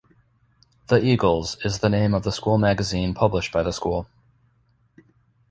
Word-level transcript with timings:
"The 0.87 0.99
Eagles" 1.05 1.57
is 1.63 1.77
the 1.77 1.87
name 1.89 2.15
of 2.15 2.23
the 2.23 2.31
school 2.31 2.57
magazine 2.57 3.13
published 3.13 3.51
by 3.51 3.61
the 3.61 3.71
school. 3.71 4.07